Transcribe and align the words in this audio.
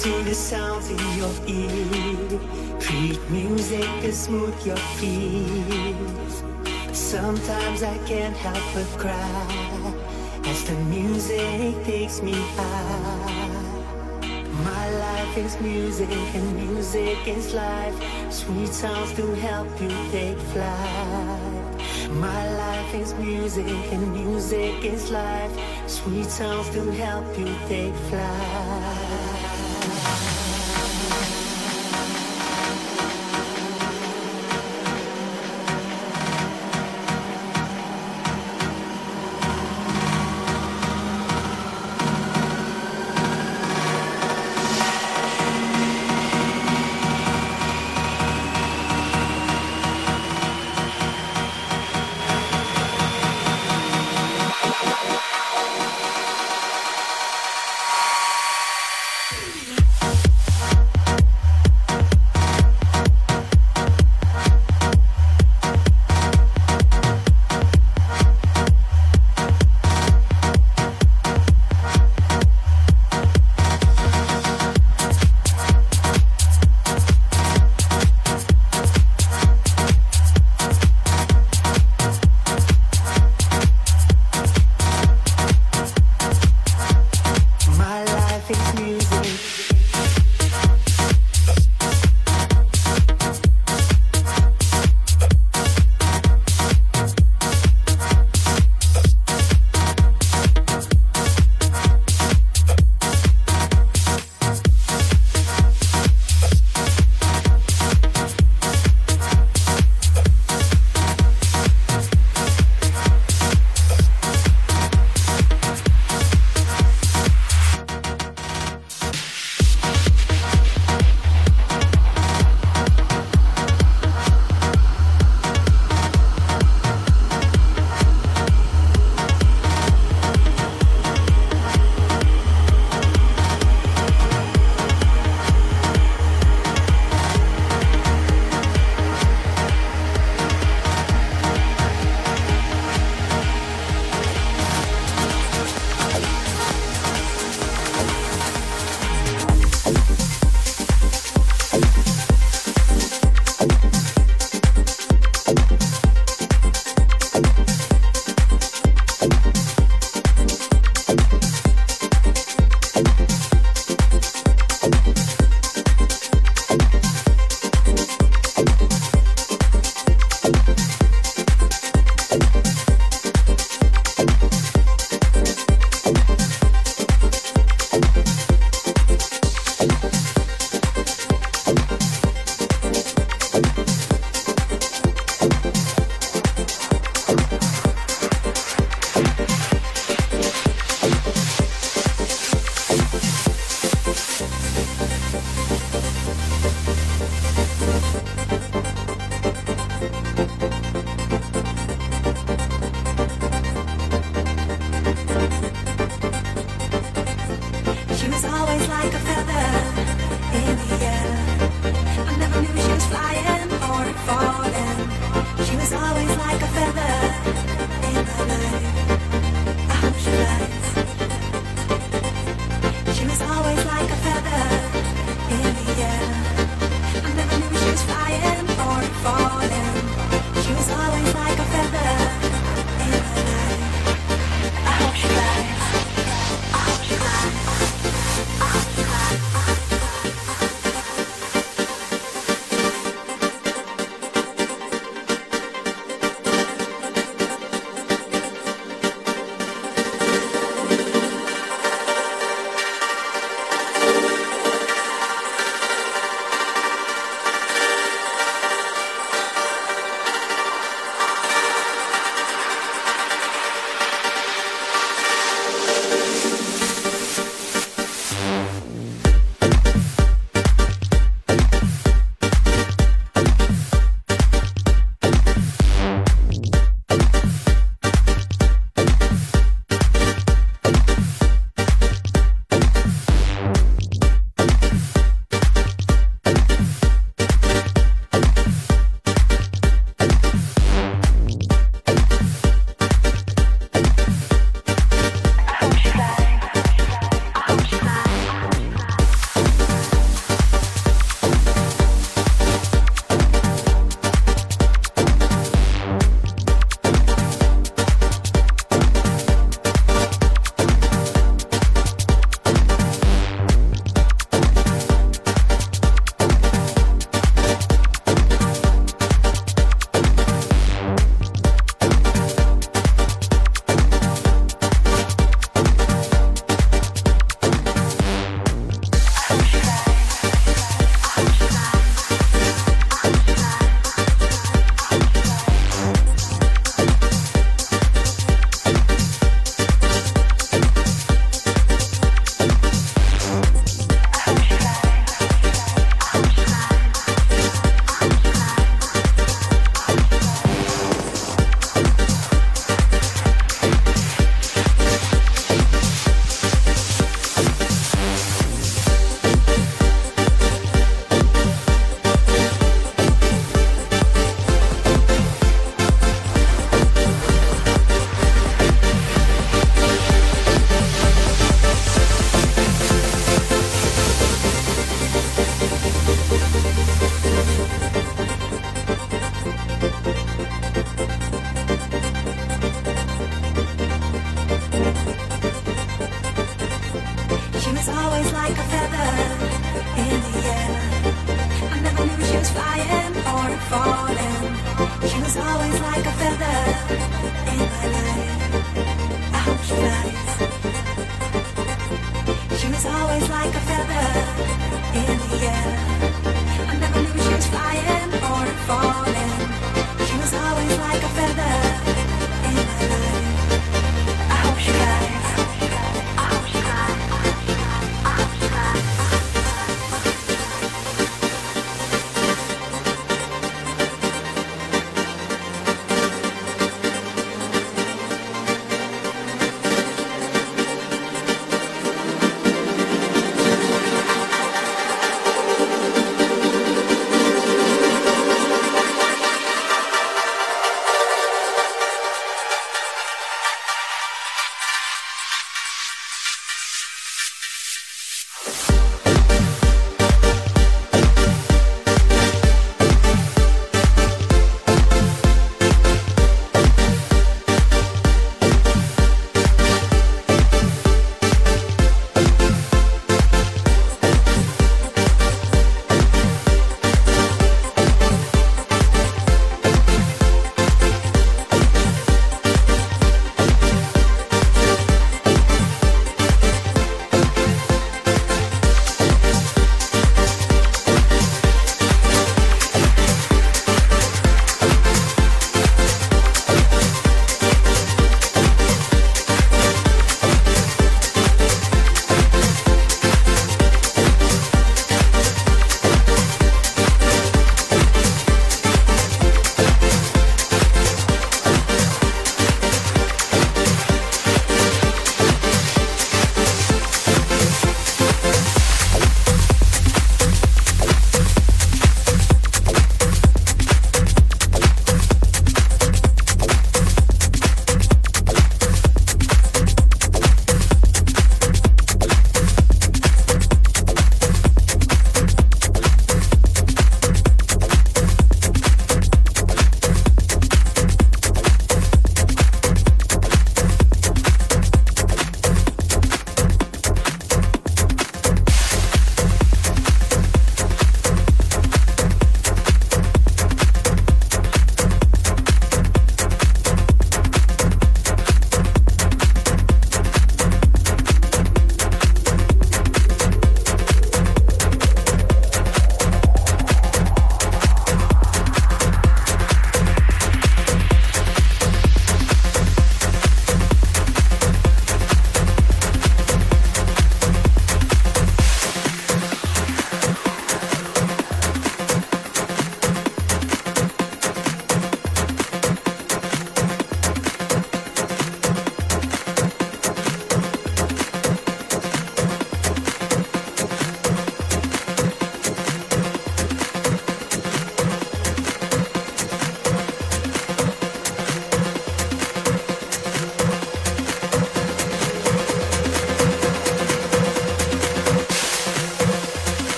To 0.00 0.22
the 0.24 0.34
sounds 0.34 0.88
in 0.88 0.98
your 1.18 1.34
ear. 1.46 2.40
Treat 2.80 3.20
music 3.30 3.84
to 4.00 4.10
smooth 4.14 4.56
your 4.64 4.78
fears. 4.96 6.42
Sometimes 6.96 7.82
I 7.82 7.98
can't 8.06 8.34
help 8.34 8.64
but 8.72 8.88
cry 8.98 9.94
as 10.46 10.64
the 10.64 10.72
music 10.88 11.84
takes 11.84 12.22
me 12.22 12.32
high. 12.32 13.60
My 14.64 14.90
life 14.90 15.36
is 15.36 15.60
music 15.60 16.08
and 16.34 16.56
music 16.56 17.18
is 17.28 17.52
life. 17.52 17.96
Sweet 18.32 18.72
sounds 18.72 19.12
to 19.16 19.34
help 19.34 19.68
you 19.82 19.90
take 20.10 20.38
flight. 20.52 22.10
My 22.12 22.42
life 22.56 22.94
is 22.94 23.12
music 23.16 23.92
and 23.92 24.14
music 24.14 24.82
is 24.82 25.10
life. 25.10 25.52
Sweet 25.86 26.24
sounds 26.24 26.70
to 26.70 26.90
help 26.92 27.26
you 27.38 27.54
take 27.68 27.94
flight. 28.08 29.09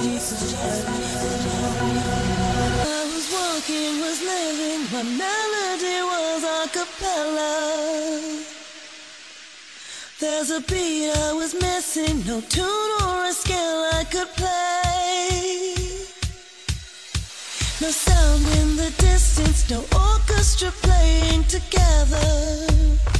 I 0.00 0.06
was 3.12 3.26
walking, 3.36 4.00
was 4.00 4.20
living, 4.22 4.80
my 4.92 5.02
melody 5.02 6.00
was 6.02 6.42
a. 6.44 6.60
There's 10.20 10.50
a 10.50 10.60
beat 10.60 11.10
I 11.10 11.32
was 11.32 11.54
missing, 11.54 12.22
no 12.26 12.42
tune 12.42 12.90
or 13.02 13.24
a 13.24 13.32
scale 13.32 13.88
I 13.92 14.04
could 14.04 14.28
play. 14.36 15.74
No 17.80 17.88
sound 17.90 18.46
in 18.58 18.76
the 18.76 18.90
distance, 18.98 19.70
no 19.70 19.84
orchestra 19.98 20.70
playing 20.82 21.44
together. 21.44 23.19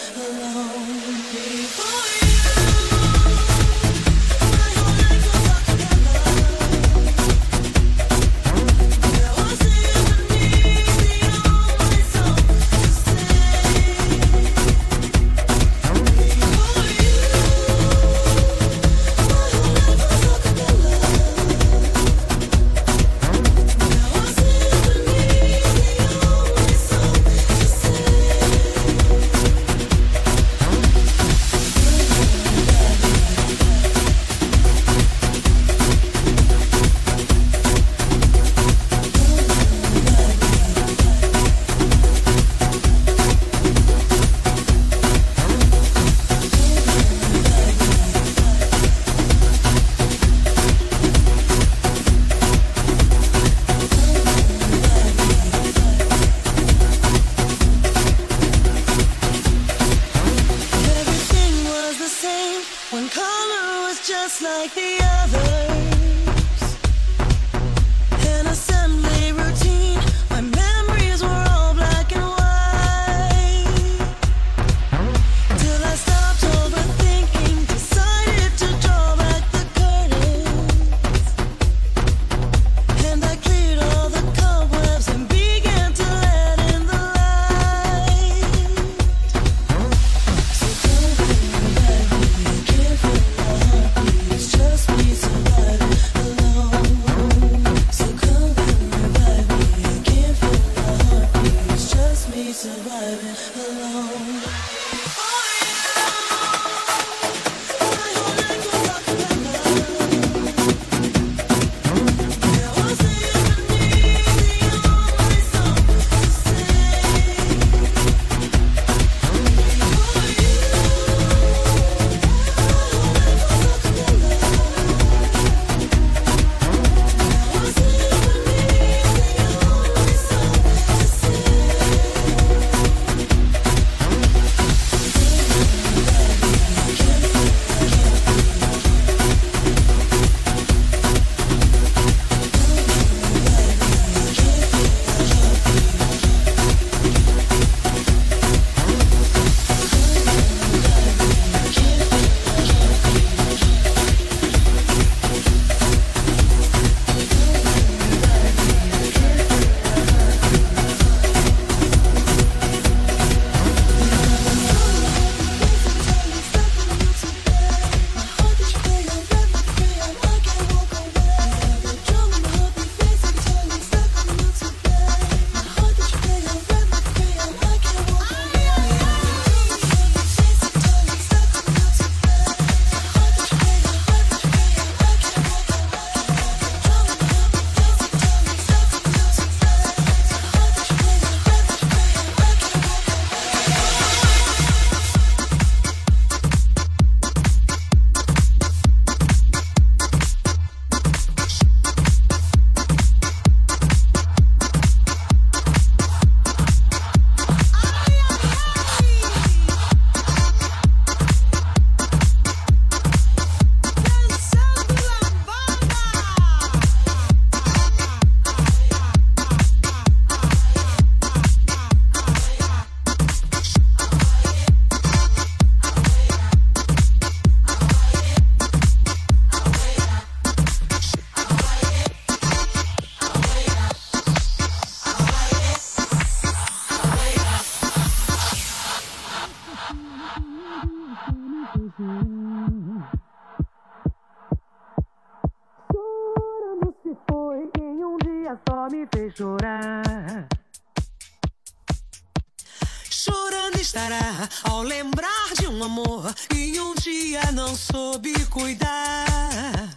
cuidar. 258.61 259.89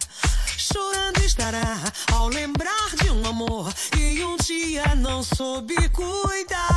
Chorando 0.57 1.19
estará 1.23 1.77
ao 2.11 2.27
lembrar 2.29 2.95
de 2.99 3.11
um 3.11 3.23
amor 3.27 3.71
que 3.91 4.23
um 4.23 4.37
dia 4.37 4.95
não 4.95 5.21
soube 5.21 5.75
cuidar. 5.89 6.74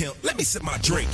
Pimp. 0.00 0.16
Let 0.22 0.38
me 0.38 0.44
sip 0.44 0.62
my 0.62 0.78
drink. 0.78 1.10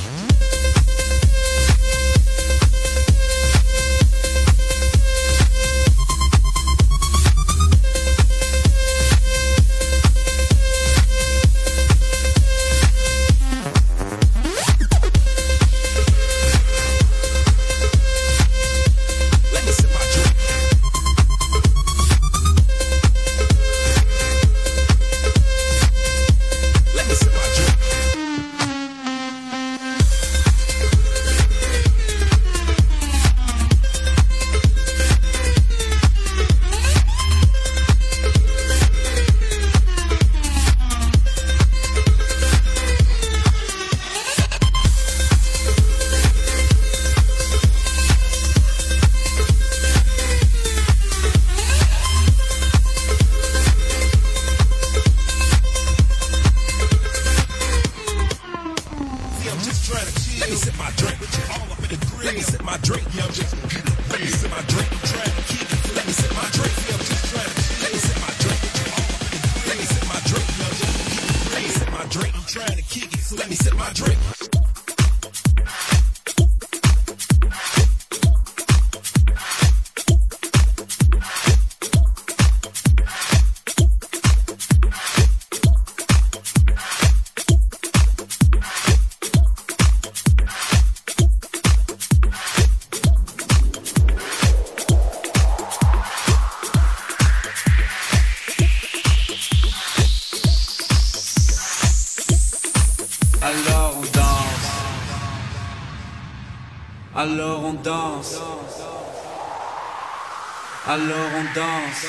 Danse. 111.56 112.06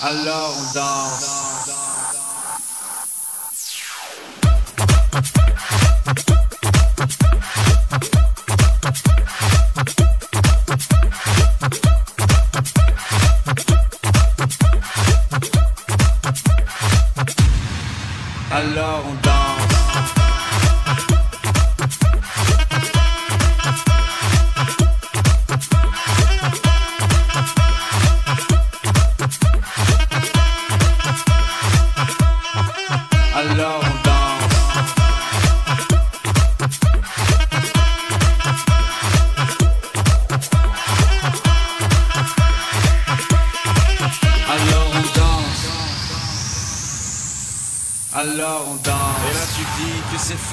Alors 0.00 0.56
on 0.56 0.72
danse. 0.72 1.33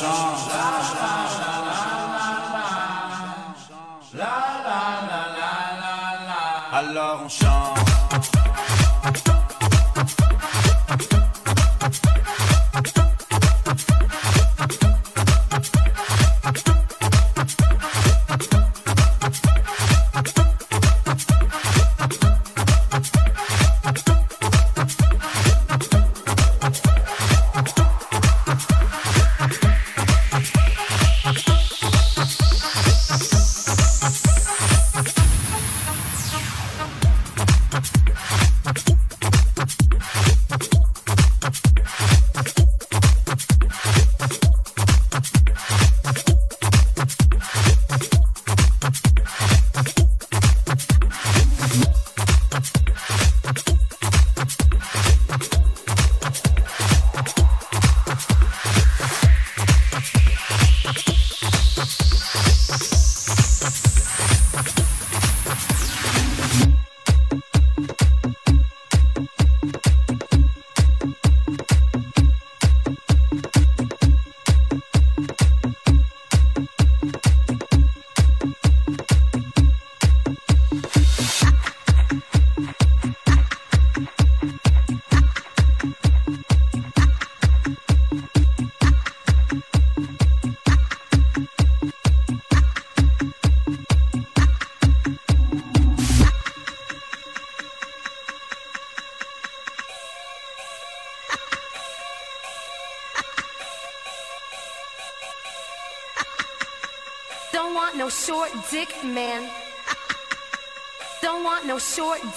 Alors 0.00 0.21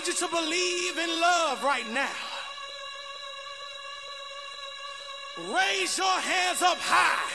need 0.00 0.06
you 0.06 0.14
to 0.14 0.28
believe 0.28 0.96
in 0.96 1.20
love 1.20 1.62
right 1.62 1.88
now. 1.92 2.08
Raise 5.52 5.98
your 5.98 6.20
hands 6.20 6.62
up 6.62 6.78
high. 6.80 7.30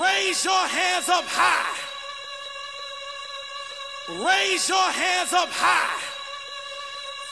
Raise 0.00 0.44
your 0.44 0.66
hands 0.66 1.08
up 1.10 1.24
high. 1.26 1.78
Raise 4.24 4.68
your 4.68 4.90
hands 4.92 5.32
up 5.34 5.50
high. 5.50 6.00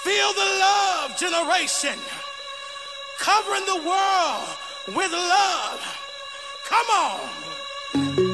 Feel 0.02 0.32
the 0.34 0.50
love 0.60 1.16
generation 1.16 1.98
covering 3.20 3.64
the 3.64 3.88
world 3.88 4.48
with 4.88 5.12
love. 5.12 5.80
Come 6.66 6.86
on. 6.90 8.31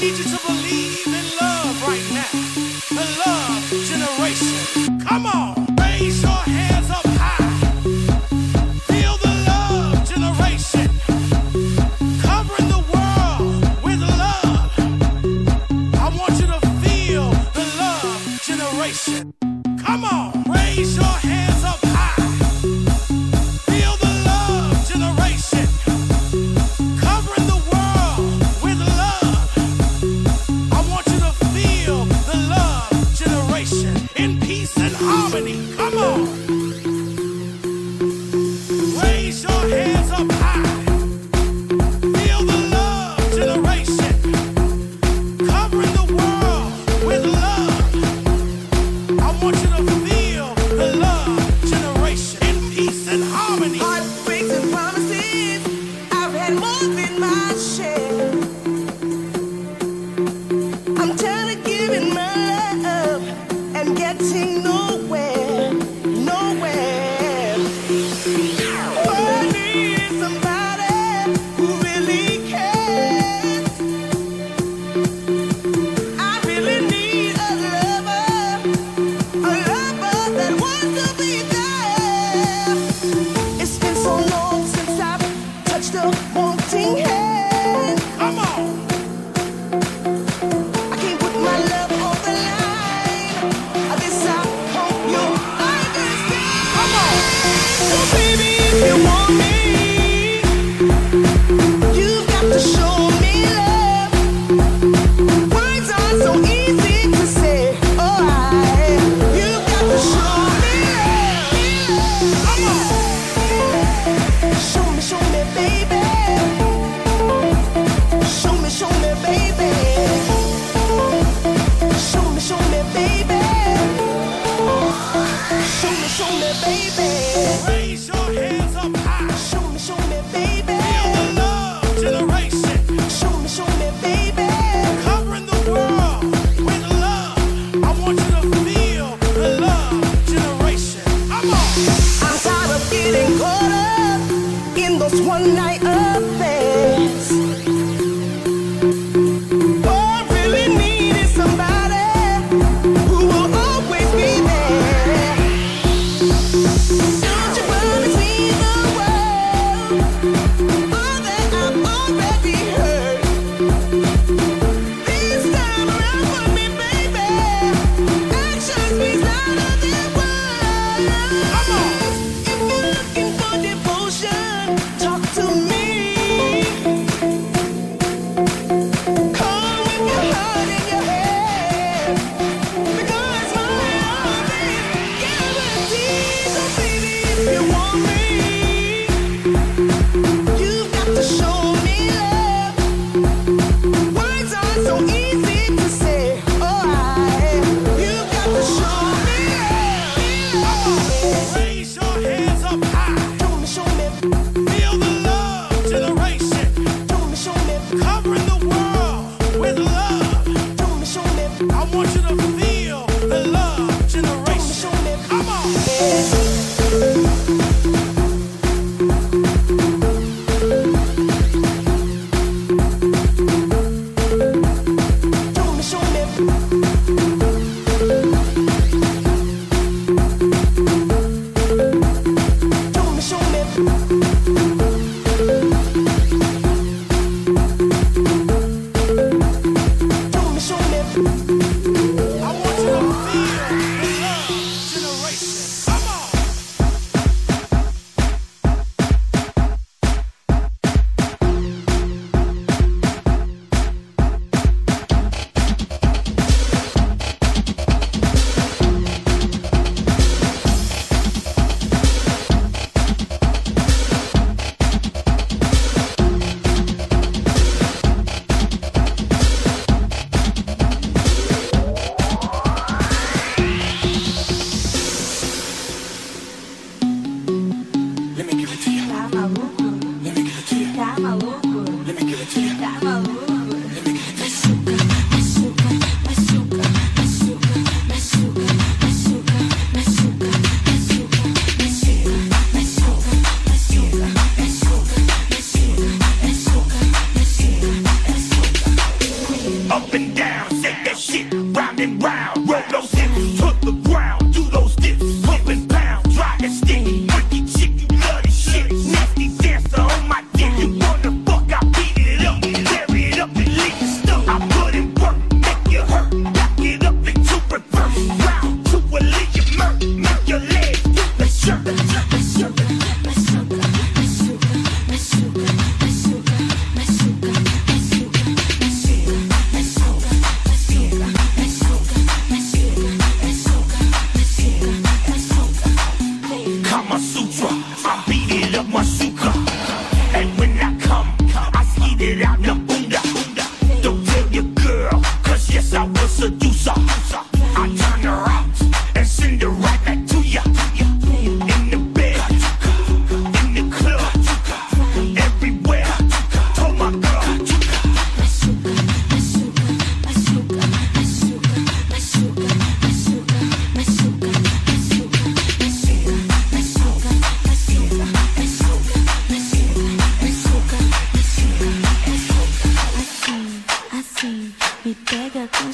need 0.00 0.16
you 0.16 0.24
to 0.24 0.46
believe 0.46 1.06
in 1.06 1.26
love 1.40 1.82
right 1.82 2.06
now. 2.12 2.30
The 2.88 3.06
love 3.26 3.64
generation. 3.90 5.00
Come 5.00 5.26
on, 5.26 5.66
raise 5.76 6.22
your 6.22 6.30
hands 6.30 6.90
up 6.90 7.04
high. 7.18 7.50
Feel 8.86 9.16
the 9.16 9.34
love 9.48 10.08
generation. 10.08 10.88
Covering 12.22 12.68
the 12.68 12.82
world 12.94 13.60
with 13.82 14.00
love. 14.00 14.72
I 15.94 16.16
want 16.16 16.34
you 16.40 16.46
to 16.46 16.60
feel 16.82 17.30
the 17.58 17.66
love 17.82 18.40
generation. 18.42 19.34
Come 19.84 20.04
on, 20.04 20.44
raise 20.44 20.96
your 20.96 21.17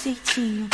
jeitinho. 0.04 0.68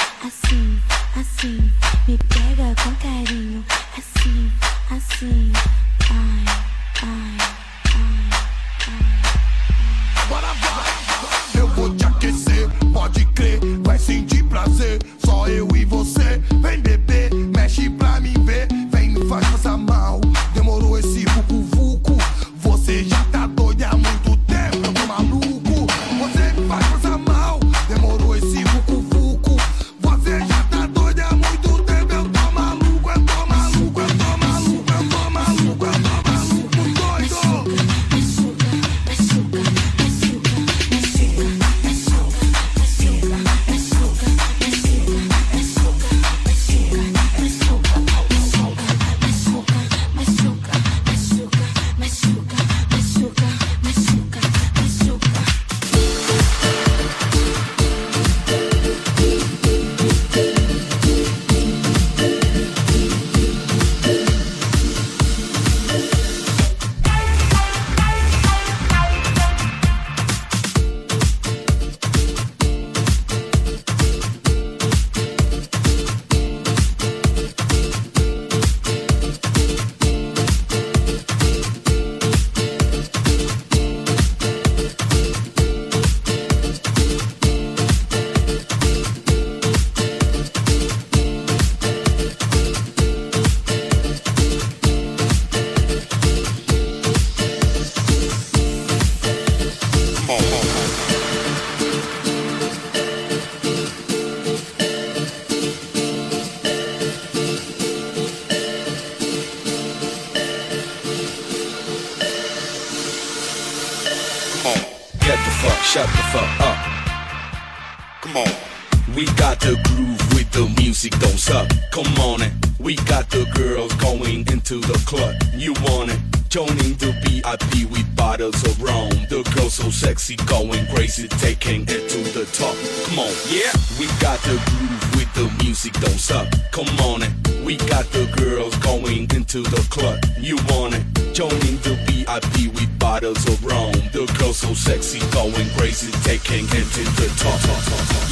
Crazy, 145.77 146.11
taking 146.23 146.65
it 146.67 146.87
to 146.95 147.05
the 147.19 147.29
top. 147.37 147.61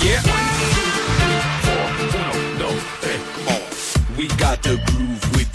Yeah. 0.04 0.22
We 4.16 4.26
got 4.36 4.62
the 4.62 4.76
groove 4.86 5.27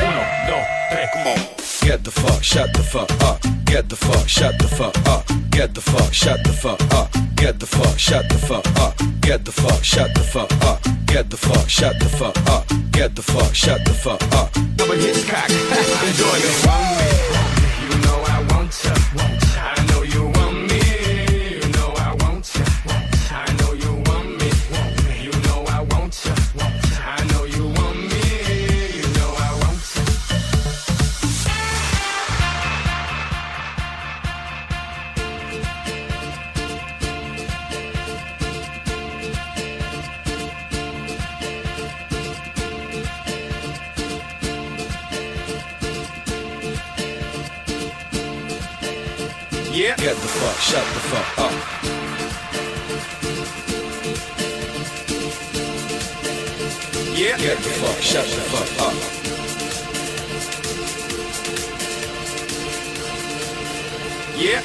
Uno, 0.00 0.22
dos, 0.48 0.66
tres, 0.90 1.10
come 1.12 1.26
on. 1.26 1.60
Get 1.82 2.04
the 2.04 2.10
fuck, 2.10 2.42
shut 2.42 2.72
the 2.72 2.82
fuck 2.82 3.10
up. 3.22 3.40
Get 3.64 3.88
the 3.88 3.96
fuck, 3.96 4.28
shut 4.28 4.58
the 4.58 4.68
fuck 4.68 4.96
up. 5.06 5.24
Get 5.50 5.74
the 5.74 5.80
fuck, 5.80 6.12
shut 6.12 6.42
the 6.44 6.52
fuck 6.52 6.80
up. 6.94 7.10
Get 7.36 7.58
the 7.58 7.66
fuck, 7.66 7.98
shut 7.98 8.28
the 8.28 8.38
fuck 8.38 8.66
up. 8.78 8.94
Get 9.20 9.44
the 9.44 9.52
fuck, 9.52 9.82
shut 9.82 10.14
the 10.14 10.20
fuck 10.20 10.52
up. 10.64 10.80
Get 11.06 11.30
the 11.30 11.36
fuck, 11.36 11.68
shut 11.68 11.98
the 11.98 12.08
fuck 12.08 12.36
up. 12.48 12.66
Get 12.92 13.14
the 13.16 13.22
fuck, 13.22 13.54
shut 13.54 13.84
the 13.84 13.92
fuck 13.92 14.22
up. 14.34 14.54
A 14.56 14.96
Hitchcock. 14.96 15.50
Enjoy 16.08 16.36
me. 16.38 16.50
You 17.90 17.98
know 18.02 18.24
I 18.26 18.46
want 18.50 18.72
ya. 18.84 19.49
Yeah. 49.80 49.96
Get 49.96 50.14
the 50.14 50.28
fuck, 50.28 50.58
shut 50.60 50.84
the 50.92 51.00
fuck 51.08 51.38
up. 51.38 51.52
Yeah. 57.16 57.38
Get 57.38 57.56
the 57.56 57.70
fuck, 57.80 58.02
shut 58.02 58.26
the 58.26 58.42
fuck 58.52 58.70
up. 58.84 58.94
Yeah. 64.36 64.60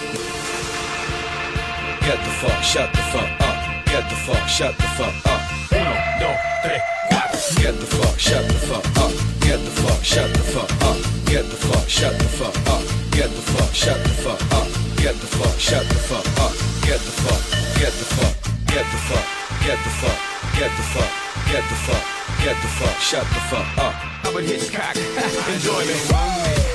Get 2.01 2.19
the 2.19 2.31
fuck, 2.41 2.61
shut 2.61 2.91
the 2.91 3.03
fuck 3.13 3.39
up. 3.39 3.85
Get 3.85 4.09
the 4.09 4.15
fuck, 4.17 4.49
shut 4.49 4.75
the 4.75 4.83
fuck 4.99 5.15
up. 5.31 5.41
Uno, 5.71 5.95
dos, 6.19 6.37
tres, 6.61 6.81
cuatro. 7.07 7.63
Get 7.63 7.79
the 7.79 7.85
fuck, 7.85 8.19
shut 8.19 8.45
the 8.49 8.53
fuck 8.67 8.97
up. 8.97 9.11
Get 9.39 9.63
the 9.63 9.71
fuck, 9.71 10.03
shut 10.03 10.33
the 10.33 10.43
fuck 10.43 10.71
up. 10.83 10.97
Get 11.25 11.45
the 11.45 11.55
fuck, 11.55 11.87
shut 11.87 12.19
the 12.19 12.25
fuck 12.25 12.57
up. 12.67 12.83
Get 13.11 13.29
the 13.29 13.41
fuck, 13.41 13.73
shut 13.73 14.03
the 14.03 14.09
fuck 14.09 14.51
up. 14.51 14.85
Get 15.06 15.14
the 15.18 15.27
fuck, 15.27 15.60
shut 15.60 15.88
the 15.88 15.94
fuck 15.94 16.26
up. 16.41 16.52
Get 16.82 16.99
the 16.99 17.11
fuck, 17.11 17.40
get 17.77 17.94
the 17.94 18.06
fuck, 18.06 18.34
get 18.65 18.86
the 18.90 18.98
fuck, 19.06 19.26
get 19.61 19.77
the 19.77 19.91
fuck, 20.02 20.18
get 20.57 20.72
the 20.76 20.82
fuck, 20.82 21.11
get 21.45 21.64
the 21.69 21.76
fuck, 21.86 22.44
get 22.44 22.56
the 22.60 22.68
fuck, 22.69 22.98
shut 22.98 23.27
the 23.27 23.41
fuck 23.52 23.77
up. 23.77 23.94
I'm 24.26 24.36
a 24.36 24.41
Hitchcock. 24.41 24.95
Enjoy 25.53 25.86
me. 25.86 26.74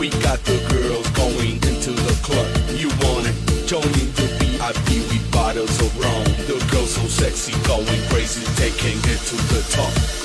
We 0.00 0.08
got 0.08 0.42
the 0.44 0.56
girls 0.70 1.06
going 1.10 1.56
into 1.56 1.90
the 1.90 2.18
club. 2.22 2.48
You 2.74 2.88
want 3.04 3.26
it? 3.26 3.36
Joining 3.66 4.10
the 4.16 4.24
VIP 4.40 4.96
with 5.12 5.30
bottles 5.30 5.78
of 5.78 5.94
rum. 6.00 6.24
The 6.46 6.56
girls 6.72 6.94
so 6.94 7.02
sexy, 7.02 7.52
going 7.68 7.84
crazy, 8.08 8.40
taking 8.56 8.96
it 8.96 9.20
to 9.28 9.36
the 9.52 9.60
top. 9.68 10.19